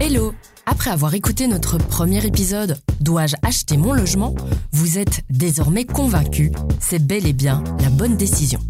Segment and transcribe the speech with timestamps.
[0.00, 0.32] Hello
[0.64, 4.32] Après avoir écouté notre premier épisode Dois-je acheter mon logement?
[4.70, 8.60] Vous êtes désormais convaincu, c'est bel et bien la bonne décision.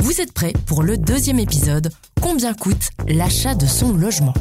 [0.00, 1.92] Vous êtes prêts pour le deuxième épisode
[2.22, 4.34] Combien coûte l'achat de son logement?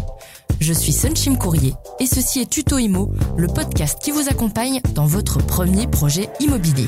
[0.62, 5.06] Je suis Sunshim Courrier et ceci est Tuto Imo, le podcast qui vous accompagne dans
[5.06, 6.88] votre premier projet immobilier.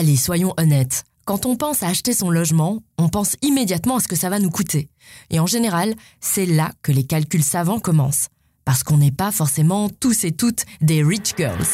[0.00, 1.04] Allez, soyons honnêtes.
[1.26, 4.38] Quand on pense à acheter son logement, on pense immédiatement à ce que ça va
[4.38, 4.88] nous coûter.
[5.28, 8.28] Et en général, c'est là que les calculs savants commencent.
[8.64, 11.66] Parce qu'on n'est pas forcément tous et toutes des rich girls.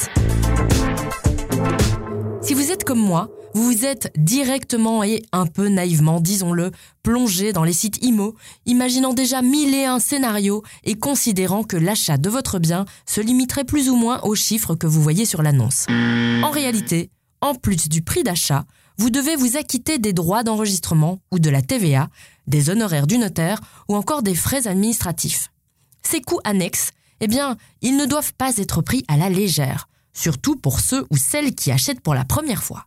[2.42, 6.72] Si vous êtes comme moi, vous vous êtes directement et un peu naïvement, disons-le,
[7.04, 8.34] plongé dans les sites IMO,
[8.66, 13.64] imaginant déjà mille et un scénarios et considérant que l'achat de votre bien se limiterait
[13.64, 15.86] plus ou moins aux chiffres que vous voyez sur l'annonce.
[15.88, 18.65] En réalité, en plus du prix d'achat,
[18.98, 22.09] vous devez vous acquitter des droits d'enregistrement ou de la TVA,
[22.47, 25.51] des honoraires du notaire ou encore des frais administratifs.
[26.03, 30.57] Ces coûts annexes, eh bien, ils ne doivent pas être pris à la légère, surtout
[30.57, 32.87] pour ceux ou celles qui achètent pour la première fois.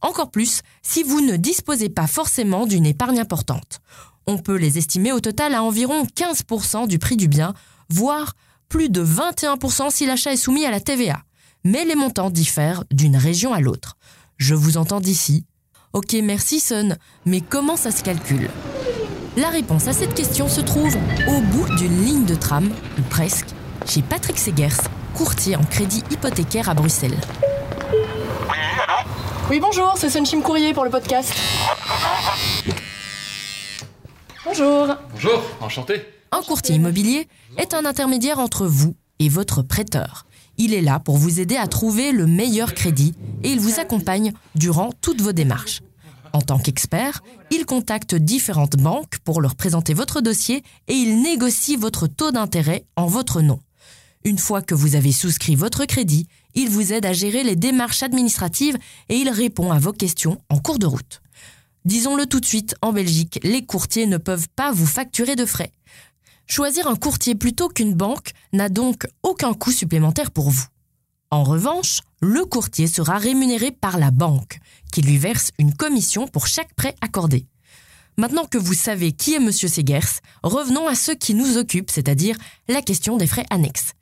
[0.00, 3.80] Encore plus si vous ne disposez pas forcément d'une épargne importante.
[4.26, 7.54] On peut les estimer au total à environ 15% du prix du bien,
[7.90, 8.34] voire
[8.68, 11.22] plus de 21% si l'achat est soumis à la TVA
[11.64, 13.96] mais les montants diffèrent d'une région à l'autre.
[14.36, 15.46] Je vous entends d'ici.
[15.92, 18.50] Ok, merci Son, mais comment ça se calcule?
[19.36, 20.94] La réponse à cette question se trouve
[21.28, 23.46] au bout d'une ligne de tram, ou presque,
[23.86, 24.80] chez Patrick Segers,
[25.14, 27.18] courtier en crédit hypothécaire à Bruxelles.
[29.50, 31.32] Oui, bonjour, c'est Sunshim Courrier pour le podcast.
[34.44, 34.88] Bonjour.
[35.12, 36.02] Bonjour, enchanté.
[36.32, 40.26] Un courtier immobilier est un intermédiaire entre vous et votre prêteur.
[40.58, 44.32] Il est là pour vous aider à trouver le meilleur crédit et il vous accompagne
[44.54, 45.82] durant toutes vos démarches.
[46.32, 51.76] En tant qu'expert, il contacte différentes banques pour leur présenter votre dossier et il négocie
[51.76, 53.60] votre taux d'intérêt en votre nom.
[54.24, 58.02] Une fois que vous avez souscrit votre crédit, il vous aide à gérer les démarches
[58.02, 58.78] administratives
[59.08, 61.20] et il répond à vos questions en cours de route.
[61.84, 65.70] Disons-le tout de suite, en Belgique, les courtiers ne peuvent pas vous facturer de frais.
[66.46, 70.66] Choisir un courtier plutôt qu'une banque n'a donc aucun coût supplémentaire pour vous.
[71.30, 74.58] En revanche, le courtier sera rémunéré par la banque,
[74.92, 77.46] qui lui verse une commission pour chaque prêt accordé.
[78.18, 79.50] Maintenant que vous savez qui est M.
[79.50, 82.36] Segers, revenons à ce qui nous occupe, c'est-à-dire
[82.68, 83.92] la question des frais annexes.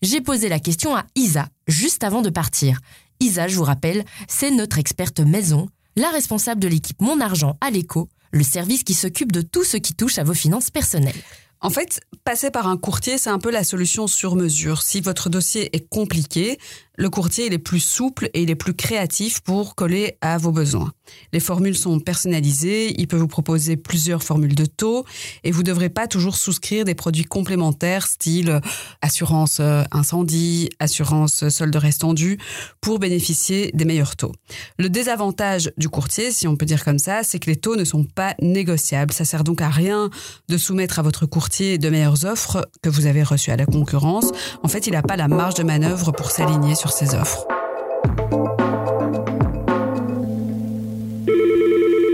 [0.00, 2.80] J'ai posé la question à Isa juste avant de partir.
[3.20, 7.70] Isa, je vous rappelle, c'est notre experte maison, la responsable de l'équipe Mon Argent à
[7.70, 11.20] l'écho, le service qui s'occupe de tout ce qui touche à vos finances personnelles.
[11.60, 14.82] En fait, passer par un courtier, c'est un peu la solution sur mesure.
[14.82, 16.58] Si votre dossier est compliqué,
[16.98, 20.50] le courtier il est plus souple et il est plus créatif pour coller à vos
[20.50, 20.92] besoins.
[21.32, 25.04] Les formules sont personnalisées, il peut vous proposer plusieurs formules de taux
[25.44, 28.60] et vous ne devrez pas toujours souscrire des produits complémentaires style euh,
[29.00, 32.38] assurance euh, incendie, assurance solde restendu
[32.80, 34.32] pour bénéficier des meilleurs taux.
[34.78, 37.84] Le désavantage du courtier, si on peut dire comme ça, c'est que les taux ne
[37.84, 39.12] sont pas négociables.
[39.12, 40.10] Ça sert donc à rien
[40.48, 44.32] de soumettre à votre courtier de meilleures offres que vous avez reçues à la concurrence.
[44.64, 47.46] En fait, il n'a pas la marge de manœuvre pour s'aligner sur ses offres.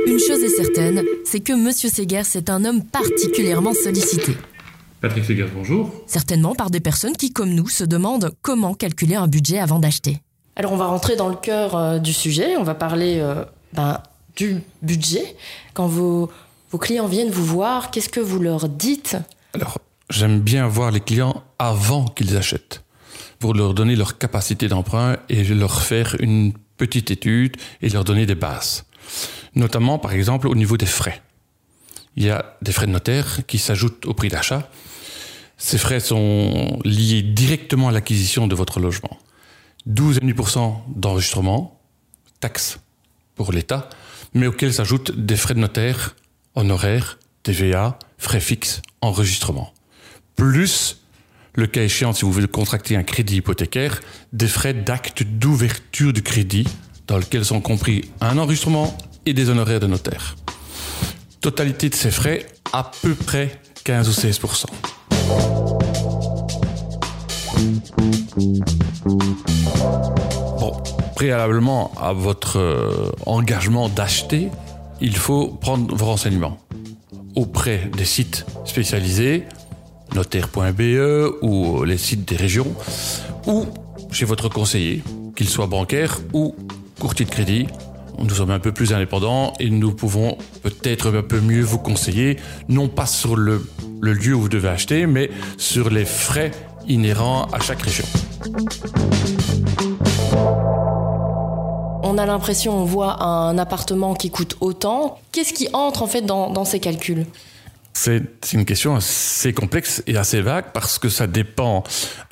[0.07, 1.73] Une chose est certaine, c'est que M.
[1.73, 4.37] Segers est un homme particulièrement sollicité.
[5.01, 5.91] Patrick Segers, bonjour.
[6.07, 10.21] Certainement par des personnes qui, comme nous, se demandent comment calculer un budget avant d'acheter.
[10.57, 14.01] Alors on va rentrer dans le cœur euh, du sujet, on va parler euh, ben,
[14.37, 15.37] du budget.
[15.73, 16.31] Quand vos,
[16.71, 19.17] vos clients viennent vous voir, qu'est-ce que vous leur dites?
[19.53, 19.79] Alors,
[20.11, 22.84] j'aime bien voir les clients avant qu'ils achètent
[23.45, 28.25] pour leur donner leur capacité d'emprunt et leur faire une petite étude et leur donner
[28.25, 28.87] des bases.
[29.55, 31.21] Notamment, par exemple, au niveau des frais.
[32.17, 34.71] Il y a des frais de notaire qui s'ajoutent au prix d'achat.
[35.59, 39.19] Ces frais sont liés directement à l'acquisition de votre logement.
[39.91, 41.79] 12,5% d'enregistrement,
[42.41, 42.79] taxes
[43.35, 43.91] pour l'État,
[44.33, 46.17] mais auxquels s'ajoutent des frais de notaire,
[46.55, 49.75] honoraires, TVA, frais fixes, enregistrement.
[50.35, 51.04] Plus
[51.55, 54.01] le cas échéant, si vous voulez contracter un crédit hypothécaire,
[54.33, 56.67] des frais d'acte d'ouverture du crédit,
[57.07, 58.97] dans lequel sont compris un enregistrement
[59.27, 60.37] et des honoraires de notaire.
[61.41, 64.67] Totalité de ces frais, à peu près 15 ou 16%
[70.59, 70.83] Bon,
[71.15, 74.49] préalablement à votre euh, engagement d'acheter,
[75.01, 76.59] il faut prendre vos renseignements
[77.37, 79.45] auprès des sites spécialisés
[80.15, 82.75] notaire.be ou les sites des régions,
[83.47, 83.67] ou
[84.11, 85.03] chez votre conseiller,
[85.37, 86.55] qu'il soit bancaire ou
[87.01, 87.67] courtier de crédit.
[88.19, 92.39] Nous sommes un peu plus indépendants et nous pouvons peut-être un peu mieux vous conseiller,
[92.69, 93.61] non pas sur le,
[94.01, 96.53] lieu où vous devez acheter, mais sur les frais
[96.87, 98.05] inhérents à chaque région.
[102.07, 105.19] On a l'impression, on voit un appartement qui coûte autant.
[105.33, 107.27] Qu'est-ce qui entre en fait dans ces calculs?
[107.95, 111.85] C'est une question assez complexe et assez vague parce que ça dépend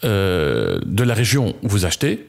[0.04, 2.28] euh, de la région où vous achetez.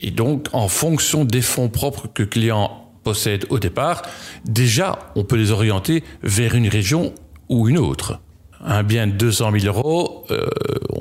[0.00, 4.02] Et donc, en fonction des fonds propres que le client possède au départ,
[4.44, 7.14] déjà, on peut les orienter vers une région
[7.48, 8.20] ou une autre
[8.64, 10.46] un bien de 200 000 euros, euh,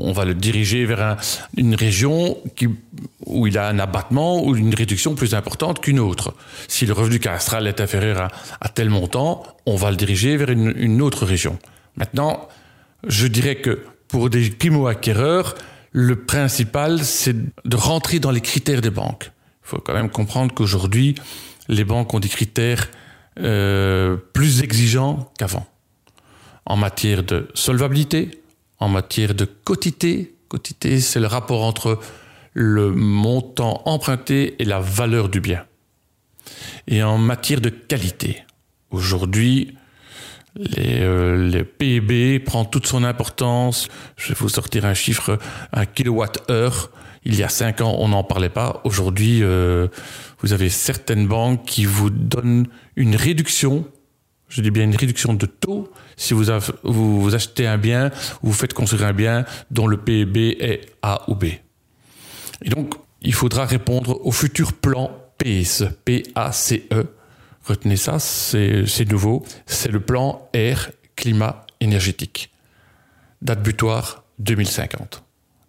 [0.06, 1.18] on va le diriger vers
[1.57, 2.38] une région
[3.25, 6.36] où il a un abattement ou une réduction plus importante qu'une autre.
[6.68, 8.30] Si le revenu cadastral est inférieur
[8.62, 11.57] à, tel montant, on va le diriger vers une, une autre région.
[11.98, 12.48] Maintenant,
[13.07, 15.56] je dirais que pour des primo-acquéreurs,
[15.92, 19.31] le principal, c'est de rentrer dans les critères des banques.
[19.63, 21.16] Il faut quand même comprendre qu'aujourd'hui,
[21.68, 22.90] les banques ont des critères
[23.40, 25.66] euh, plus exigeants qu'avant
[26.66, 28.42] en matière de solvabilité,
[28.80, 30.36] en matière de quotité.
[30.48, 32.00] Quotité, c'est le rapport entre
[32.54, 35.66] le montant emprunté et la valeur du bien.
[36.88, 38.44] Et en matière de qualité,
[38.92, 39.75] aujourd'hui,
[40.56, 43.88] les, euh, PIB prend toute son importance.
[44.16, 45.38] Je vais vous sortir un chiffre,
[45.74, 46.92] un kilowatt-heure.
[47.25, 48.81] Il y a cinq ans, on n'en parlait pas.
[48.83, 49.88] Aujourd'hui, euh,
[50.42, 53.86] vous avez certaines banques qui vous donnent une réduction
[54.50, 58.12] je dis bien une réduction de taux si vous, achetez un bien
[58.42, 61.45] ou vous faites construire un bien dont le PIB est A ou B.
[62.62, 67.06] Et donc, il faudra répondre au futur plan PACE, P-A-C-E.
[67.65, 69.44] Retenez ça, c'est nouveau.
[69.65, 72.51] C'est le plan air, climat, énergétique.
[73.41, 75.24] Date butoir 2050.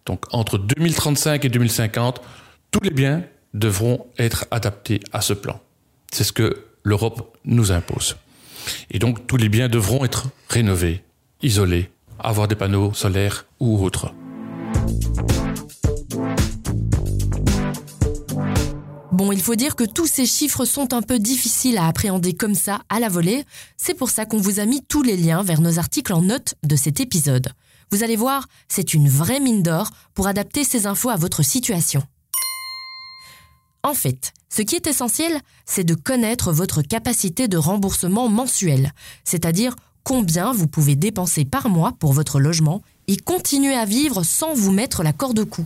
[0.05, 2.21] Donc, entre 2035 et 2050,
[2.71, 3.23] tous les biens
[3.53, 5.59] devront être adaptés à ce plan.
[6.11, 8.15] C'est ce que l'Europe nous impose.
[8.91, 11.03] Et donc tous les biens devront être rénovés,
[11.41, 14.13] isolés, avoir des panneaux solaires ou autres.
[19.17, 22.53] Bon, il faut dire que tous ces chiffres sont un peu difficiles à appréhender comme
[22.53, 23.45] ça, à la volée.
[23.75, 26.53] C'est pour ça qu'on vous a mis tous les liens vers nos articles en note
[26.63, 27.47] de cet épisode.
[27.89, 32.03] Vous allez voir, c'est une vraie mine d'or pour adapter ces infos à votre situation.
[33.83, 38.91] En fait, ce qui est essentiel, c'est de connaître votre capacité de remboursement mensuel,
[39.23, 44.53] c'est-à-dire combien vous pouvez dépenser par mois pour votre logement et continuer à vivre sans
[44.53, 45.65] vous mettre la corde au cou.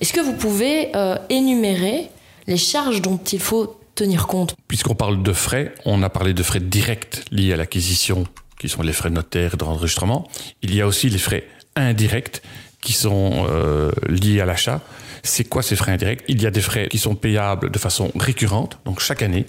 [0.00, 2.10] Est-ce que vous pouvez euh, énumérer
[2.46, 4.56] les charges dont il faut tenir compte?
[4.66, 8.26] Puisqu'on parle de frais, on a parlé de frais directs liés à l'acquisition,
[8.58, 10.26] qui sont les frais notaires d'enregistrement.
[10.62, 12.42] Il y a aussi les frais indirects
[12.80, 14.80] qui sont euh, liés à l'achat.
[15.22, 16.24] C'est quoi ces frais indirects?
[16.28, 19.46] Il y a des frais qui sont payables de façon récurrente, donc chaque année,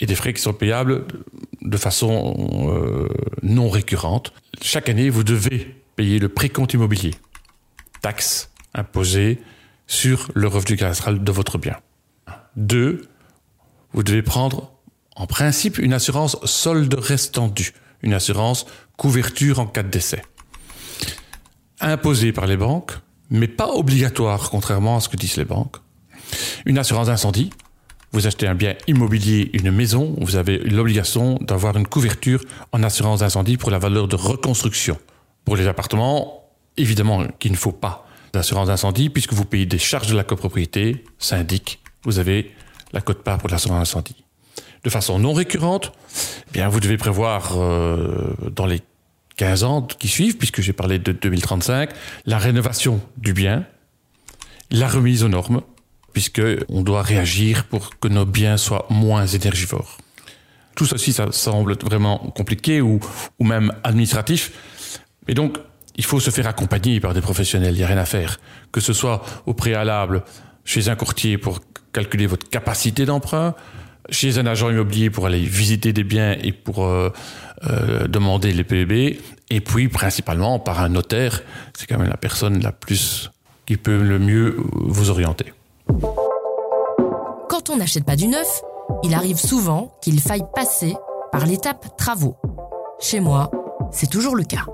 [0.00, 1.06] et des frais qui sont payables
[1.62, 3.08] de façon euh,
[3.42, 4.32] non récurrente.
[4.60, 7.12] Chaque année, vous devez payer le précompte immobilier,
[8.02, 9.40] taxe imposée
[9.86, 11.76] sur le revenu cadastral de votre bien.
[12.56, 13.08] Deux,
[13.92, 14.72] vous devez prendre
[15.14, 20.22] en principe une assurance solde restant dû, une assurance couverture en cas de décès.
[21.80, 22.92] Imposée par les banques,
[23.30, 25.76] mais pas obligatoire, contrairement à ce que disent les banques.
[26.64, 27.50] Une assurance incendie.
[28.12, 32.40] Vous achetez un bien immobilier, une maison, vous avez l'obligation d'avoir une couverture
[32.72, 34.96] en assurance incendie pour la valeur de reconstruction.
[35.44, 40.08] Pour les appartements, évidemment qu'il ne faut pas d'assurance incendie puisque vous payez des charges
[40.08, 42.54] de la copropriété, syndic, vous avez
[42.92, 44.24] la cote-part pour l'assurance incendie.
[44.84, 45.92] De façon non récurrente,
[46.48, 48.80] eh bien vous devez prévoir euh, dans les
[49.36, 51.90] 15 ans qui suivent, puisque j'ai parlé de 2035,
[52.24, 53.64] la rénovation du bien,
[54.70, 55.62] la remise aux normes,
[56.12, 59.98] puisque on doit réagir pour que nos biens soient moins énergivores.
[60.74, 63.00] Tout ceci, ça semble vraiment compliqué ou,
[63.38, 64.52] ou même administratif.
[65.28, 65.58] Mais donc,
[65.96, 68.38] il faut se faire accompagner par des professionnels, il n'y a rien à faire.
[68.72, 70.22] Que ce soit au préalable
[70.64, 71.60] chez un courtier pour
[71.92, 73.54] calculer votre capacité d'emprunt,
[74.10, 77.10] chez un agent immobilier pour aller visiter des biens et pour euh,
[77.64, 79.18] euh, demander les PEB,
[79.50, 81.42] et puis principalement par un notaire.
[81.76, 83.30] C'est quand même la personne la plus
[83.66, 85.52] qui peut le mieux vous orienter.
[87.48, 88.62] Quand on n'achète pas du neuf,
[89.02, 90.94] il arrive souvent qu'il faille passer
[91.32, 92.36] par l'étape travaux.
[93.00, 93.50] Chez moi,
[93.90, 94.66] c'est toujours le cas.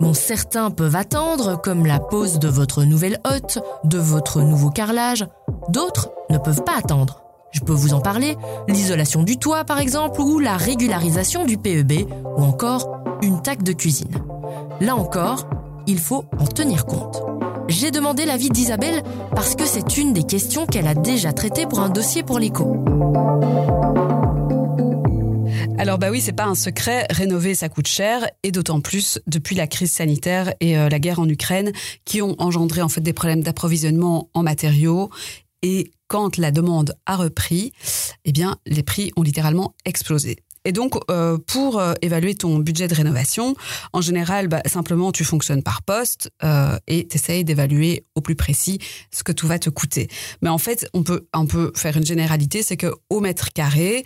[0.00, 5.26] Bon, certains peuvent attendre, comme la pose de votre nouvelle hotte, de votre nouveau carrelage.
[5.70, 7.25] D'autres ne peuvent pas attendre.
[7.52, 8.36] Je peux vous en parler,
[8.68, 13.72] l'isolation du toit par exemple, ou la régularisation du PEB, ou encore une taxe de
[13.72, 14.22] cuisine.
[14.80, 15.48] Là encore,
[15.86, 17.22] il faut en tenir compte.
[17.68, 19.02] J'ai demandé l'avis d'Isabelle
[19.34, 22.84] parce que c'est une des questions qu'elle a déjà traitées pour un dossier pour l'écho.
[25.78, 29.54] Alors bah oui, c'est pas un secret, rénover ça coûte cher et d'autant plus depuis
[29.54, 31.72] la crise sanitaire et euh, la guerre en Ukraine
[32.04, 35.10] qui ont engendré en fait des problèmes d'approvisionnement en matériaux
[35.62, 37.72] et quand la demande a repris,
[38.24, 40.36] eh bien les prix ont littéralement explosé.
[40.66, 43.54] Et donc, euh, pour euh, évaluer ton budget de rénovation,
[43.92, 48.34] en général, bah, simplement, tu fonctionnes par poste euh, et tu essayes d'évaluer au plus
[48.34, 48.80] précis
[49.12, 50.08] ce que tout va te coûter.
[50.42, 54.04] Mais en fait, on peut un peu faire une généralité, c'est que au mètre carré,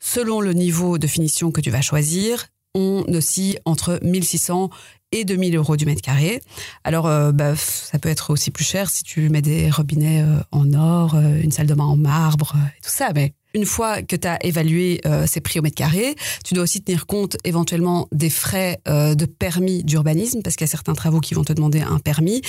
[0.00, 4.70] selon le niveau de finition que tu vas choisir, on oscille entre 1600
[5.12, 6.40] et 2000 euros du mètre carré.
[6.84, 11.16] Alors, bah, ça peut être aussi plus cher si tu mets des robinets en or,
[11.16, 14.44] une salle de bain en marbre, et tout ça, mais une fois que tu as
[14.44, 16.14] évalué euh, ces prix au mètre carré,
[16.44, 20.68] tu dois aussi tenir compte éventuellement des frais euh, de permis d'urbanisme, parce qu'il y
[20.68, 22.42] a certains travaux qui vont te demander un permis.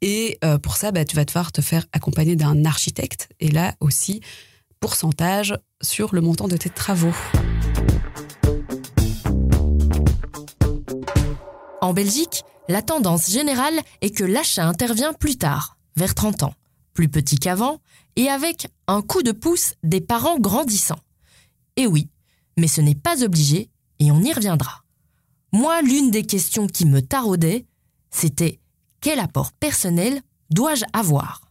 [0.00, 3.28] Et euh, pour ça, bah, tu vas devoir te faire accompagner d'un architecte.
[3.40, 4.20] Et là aussi,
[4.80, 7.14] pourcentage sur le montant de tes travaux.
[11.80, 16.54] En Belgique, la tendance générale est que l'achat intervient plus tard, vers 30 ans,
[16.92, 17.78] plus petit qu'avant,
[18.16, 20.98] et avec un coup de pouce des parents grandissants.
[21.76, 22.08] Et oui,
[22.56, 23.70] mais ce n'est pas obligé
[24.00, 24.82] et on y reviendra.
[25.52, 27.64] Moi, l'une des questions qui me taraudait,
[28.10, 28.58] c'était
[29.00, 30.20] quel apport personnel
[30.50, 31.42] dois-je avoir?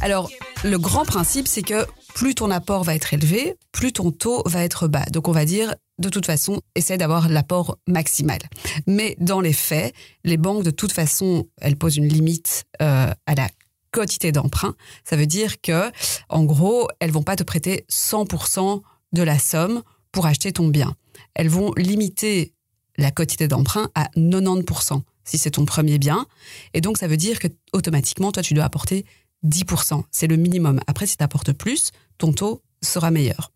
[0.00, 0.30] Alors,
[0.64, 4.64] le grand principe, c'est que plus ton apport va être élevé, plus ton taux va
[4.64, 5.04] être bas.
[5.12, 8.38] Donc, on va dire, de toute façon, essaie d'avoir l'apport maximal.
[8.86, 9.94] Mais dans les faits,
[10.24, 13.48] les banques, de toute façon, elles posent une limite euh, à la
[13.92, 14.74] quantité d'emprunt.
[15.04, 15.90] Ça veut dire que,
[16.28, 18.82] en gros, elles vont pas te prêter 100%
[19.12, 19.82] de la somme
[20.12, 20.94] pour acheter ton bien.
[21.34, 22.54] Elles vont limiter
[22.98, 26.26] la quantité d'emprunt à 90% si c'est ton premier bien.
[26.72, 29.04] Et donc, ça veut dire que automatiquement, toi, tu dois apporter
[29.44, 30.02] 10%.
[30.10, 30.80] C'est le minimum.
[30.86, 33.52] Après, si tu apportes plus, ton taux sera meilleur.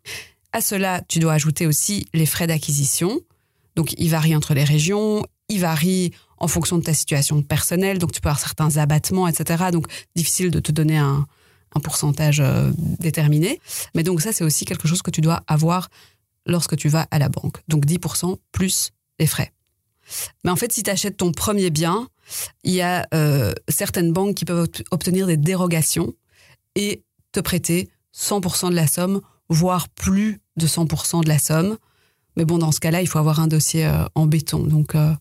[0.52, 3.20] À cela, tu dois ajouter aussi les frais d'acquisition.
[3.76, 7.98] Donc, ils varient entre les régions, ils varient en fonction de ta situation personnelle.
[7.98, 9.66] Donc, tu peux avoir certains abattements, etc.
[9.72, 11.26] Donc, difficile de te donner un,
[11.84, 13.60] pourcentage euh, déterminé.
[13.94, 15.88] Mais donc, ça, c'est aussi quelque chose que tu dois avoir
[16.44, 17.58] lorsque tu vas à la banque.
[17.68, 19.52] Donc, 10% plus les frais.
[20.44, 22.08] Mais en fait, si tu achètes ton premier bien,
[22.64, 26.14] il y a euh, certaines banques qui peuvent obtenir des dérogations
[26.74, 31.76] et te prêter 100% de la somme voire plus de 100% de la somme.
[32.36, 34.60] Mais bon, dans ce cas-là, il faut avoir un dossier euh, en béton.
[34.60, 35.12] Donc, euh,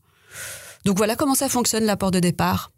[0.85, 2.71] donc voilà comment ça fonctionne l'apport de départ.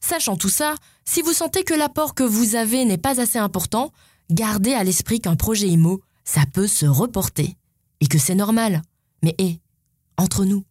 [0.00, 0.74] Sachant tout ça,
[1.04, 3.92] si vous sentez que l'apport que vous avez n'est pas assez important,
[4.30, 7.56] gardez à l'esprit qu'un projet IMO, ça peut se reporter.
[8.00, 8.82] Et que c'est normal.
[9.22, 9.60] Mais hé,
[10.18, 10.64] entre nous,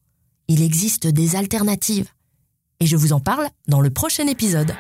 [0.48, 2.10] il existe des alternatives.
[2.82, 4.74] Et je vous en parle dans le prochain épisode.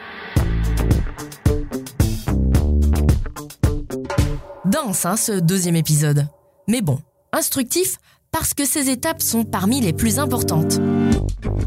[4.71, 6.27] dense, hein, ce deuxième épisode.
[6.67, 6.99] Mais bon,
[7.33, 7.97] instructif
[8.31, 10.79] parce que ces étapes sont parmi les plus importantes.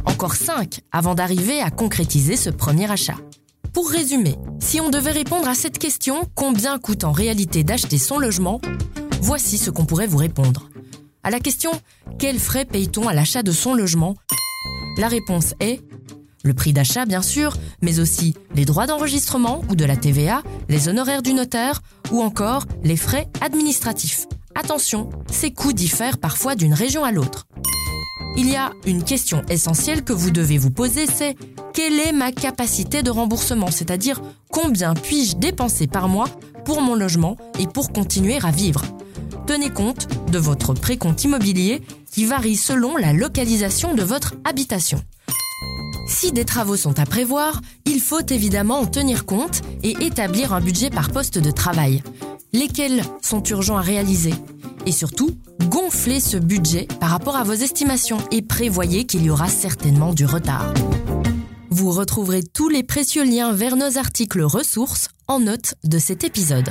[0.07, 3.17] Encore cinq avant d'arriver à concrétiser ce premier achat.
[3.73, 8.19] Pour résumer, si on devait répondre à cette question, combien coûte en réalité d'acheter son
[8.19, 8.61] logement
[9.21, 10.69] Voici ce qu'on pourrait vous répondre.
[11.23, 11.71] À la question
[12.19, 14.15] quels frais paye-t-on à l'achat de son logement?
[14.97, 15.81] La réponse est
[16.45, 20.89] le prix d'achat, bien sûr, mais aussi les droits d'enregistrement ou de la TVA, les
[20.89, 21.83] honoraires du notaire
[22.13, 24.27] ou encore les frais administratifs.
[24.55, 27.47] Attention, ces coûts diffèrent parfois d'une région à l'autre.
[28.37, 31.37] Il y a une question essentielle que vous devez vous poser, c'est
[31.73, 34.21] quelle est ma capacité de remboursement, c'est-à-dire
[34.51, 36.29] combien puis-je dépenser par mois
[36.65, 38.83] pour mon logement et pour continuer à vivre?
[39.47, 45.03] Tenez compte de votre précompte immobilier qui varie selon la localisation de votre habitation.
[46.07, 50.61] Si des travaux sont à prévoir, il faut évidemment en tenir compte et établir un
[50.61, 52.03] budget par poste de travail.
[52.53, 54.35] Lesquels sont urgents à réaliser?
[54.87, 55.31] Et surtout,
[55.69, 60.27] gonflez ce budget par rapport à vos estimations et prévoyez qu'il y aura certainement du
[60.27, 60.73] retard.
[61.71, 66.69] Vous retrouverez tous les précieux liens vers nos articles ressources en note de cet épisode.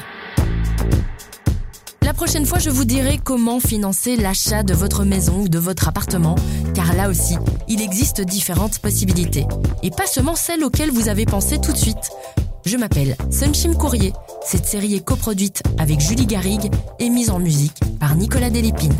[2.13, 5.87] La prochaine fois, je vous dirai comment financer l'achat de votre maison ou de votre
[5.87, 6.35] appartement,
[6.75, 9.47] car là aussi, il existe différentes possibilités,
[9.81, 12.11] et pas seulement celles auxquelles vous avez pensé tout de suite.
[12.67, 14.13] Je m'appelle Sunshim Courrier.
[14.45, 18.93] Cette série est coproduite avec Julie Garrigue et mise en musique par Nicolas Delépine.